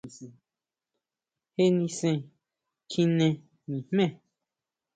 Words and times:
¿Jé 1.55 1.65
nisen 1.75 2.17
kjine 2.89 3.27
nijme? 3.69 4.05